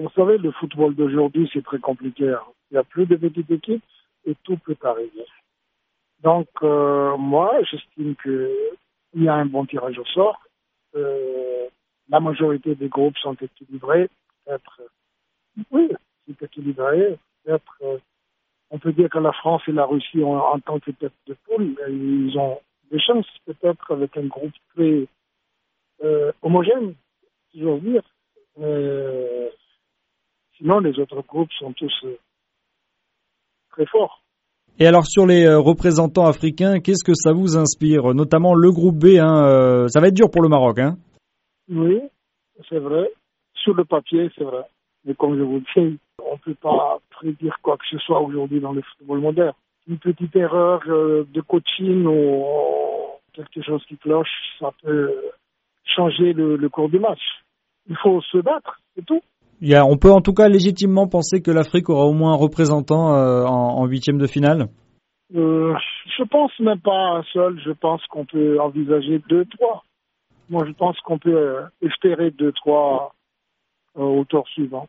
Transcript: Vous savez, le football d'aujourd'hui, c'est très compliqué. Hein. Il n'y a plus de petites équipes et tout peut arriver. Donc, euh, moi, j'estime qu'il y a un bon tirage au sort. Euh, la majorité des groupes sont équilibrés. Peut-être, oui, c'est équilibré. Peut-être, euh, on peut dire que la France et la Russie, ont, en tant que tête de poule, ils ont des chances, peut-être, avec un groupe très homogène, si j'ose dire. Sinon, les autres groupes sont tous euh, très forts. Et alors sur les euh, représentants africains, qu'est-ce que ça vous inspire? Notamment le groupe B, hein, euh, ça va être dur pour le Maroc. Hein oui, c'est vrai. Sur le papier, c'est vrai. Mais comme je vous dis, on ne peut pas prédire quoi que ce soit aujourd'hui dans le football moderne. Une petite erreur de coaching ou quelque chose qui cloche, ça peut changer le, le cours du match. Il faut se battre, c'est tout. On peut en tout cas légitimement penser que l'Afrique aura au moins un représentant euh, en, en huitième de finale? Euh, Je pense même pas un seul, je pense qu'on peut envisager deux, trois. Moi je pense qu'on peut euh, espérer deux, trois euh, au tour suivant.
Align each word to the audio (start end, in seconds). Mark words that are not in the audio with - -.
Vous 0.00 0.08
savez, 0.16 0.38
le 0.38 0.50
football 0.52 0.94
d'aujourd'hui, 0.94 1.50
c'est 1.52 1.62
très 1.62 1.78
compliqué. 1.78 2.30
Hein. 2.30 2.40
Il 2.70 2.74
n'y 2.74 2.78
a 2.78 2.84
plus 2.84 3.04
de 3.04 3.16
petites 3.16 3.50
équipes 3.50 3.84
et 4.24 4.34
tout 4.44 4.56
peut 4.56 4.76
arriver. 4.82 5.26
Donc, 6.22 6.48
euh, 6.62 7.18
moi, 7.18 7.52
j'estime 7.70 8.16
qu'il 8.16 9.22
y 9.22 9.28
a 9.28 9.34
un 9.34 9.44
bon 9.44 9.66
tirage 9.66 9.98
au 9.98 10.04
sort. 10.06 10.40
Euh, 10.96 11.68
la 12.08 12.18
majorité 12.18 12.74
des 12.74 12.88
groupes 12.88 13.18
sont 13.18 13.34
équilibrés. 13.34 14.08
Peut-être, 14.46 14.80
oui, 15.70 15.90
c'est 16.26 16.42
équilibré. 16.44 17.18
Peut-être, 17.44 17.76
euh, 17.82 17.98
on 18.70 18.78
peut 18.78 18.92
dire 18.92 19.10
que 19.10 19.18
la 19.18 19.32
France 19.32 19.62
et 19.68 19.72
la 19.72 19.84
Russie, 19.84 20.22
ont, 20.22 20.38
en 20.38 20.60
tant 20.60 20.78
que 20.78 20.92
tête 20.92 21.12
de 21.26 21.36
poule, 21.44 21.76
ils 21.88 22.38
ont 22.38 22.58
des 22.90 23.00
chances, 23.00 23.28
peut-être, 23.44 23.92
avec 23.92 24.16
un 24.16 24.26
groupe 24.26 24.54
très 24.74 25.06
homogène, 26.40 26.94
si 27.50 27.60
j'ose 27.60 27.82
dire. 27.82 28.02
Sinon, 30.60 30.80
les 30.80 30.98
autres 30.98 31.22
groupes 31.26 31.52
sont 31.58 31.72
tous 31.72 31.92
euh, 32.04 32.18
très 33.70 33.86
forts. 33.86 34.22
Et 34.78 34.86
alors 34.86 35.06
sur 35.06 35.26
les 35.26 35.44
euh, 35.44 35.58
représentants 35.58 36.26
africains, 36.26 36.80
qu'est-ce 36.80 37.04
que 37.04 37.14
ça 37.14 37.32
vous 37.32 37.56
inspire? 37.56 38.14
Notamment 38.14 38.54
le 38.54 38.70
groupe 38.70 38.96
B, 38.96 39.18
hein, 39.18 39.44
euh, 39.44 39.88
ça 39.88 40.00
va 40.00 40.08
être 40.08 40.14
dur 40.14 40.30
pour 40.30 40.42
le 40.42 40.48
Maroc. 40.48 40.78
Hein 40.78 40.96
oui, 41.68 42.00
c'est 42.68 42.78
vrai. 42.78 43.10
Sur 43.54 43.74
le 43.74 43.84
papier, 43.84 44.30
c'est 44.36 44.44
vrai. 44.44 44.64
Mais 45.04 45.14
comme 45.14 45.36
je 45.36 45.42
vous 45.42 45.60
dis, 45.60 45.98
on 46.22 46.34
ne 46.34 46.38
peut 46.44 46.54
pas 46.54 46.98
prédire 47.10 47.58
quoi 47.62 47.76
que 47.76 47.84
ce 47.90 47.98
soit 47.98 48.20
aujourd'hui 48.20 48.60
dans 48.60 48.72
le 48.72 48.82
football 48.82 49.20
moderne. 49.20 49.54
Une 49.88 49.98
petite 49.98 50.36
erreur 50.36 50.82
de 50.86 51.40
coaching 51.40 52.06
ou 52.06 52.44
quelque 53.32 53.62
chose 53.62 53.84
qui 53.86 53.96
cloche, 53.96 54.28
ça 54.58 54.70
peut 54.82 55.12
changer 55.84 56.32
le, 56.32 56.56
le 56.56 56.68
cours 56.68 56.88
du 56.88 56.98
match. 56.98 57.20
Il 57.88 57.96
faut 57.96 58.20
se 58.20 58.38
battre, 58.38 58.80
c'est 58.94 59.04
tout. 59.04 59.22
On 59.62 59.96
peut 59.96 60.10
en 60.10 60.20
tout 60.20 60.32
cas 60.32 60.48
légitimement 60.48 61.06
penser 61.06 61.42
que 61.42 61.50
l'Afrique 61.50 61.88
aura 61.88 62.06
au 62.06 62.12
moins 62.12 62.32
un 62.32 62.36
représentant 62.36 63.14
euh, 63.14 63.44
en, 63.44 63.78
en 63.80 63.86
huitième 63.86 64.18
de 64.18 64.26
finale? 64.26 64.68
Euh, 65.34 65.74
Je 66.18 66.24
pense 66.24 66.52
même 66.60 66.80
pas 66.80 67.18
un 67.18 67.22
seul, 67.32 67.60
je 67.64 67.72
pense 67.72 68.04
qu'on 68.06 68.24
peut 68.24 68.60
envisager 68.60 69.20
deux, 69.28 69.44
trois. 69.44 69.84
Moi 70.48 70.64
je 70.66 70.72
pense 70.72 70.98
qu'on 71.00 71.18
peut 71.18 71.36
euh, 71.36 71.62
espérer 71.82 72.30
deux, 72.30 72.52
trois 72.52 73.14
euh, 73.98 74.02
au 74.02 74.24
tour 74.24 74.48
suivant. 74.48 74.88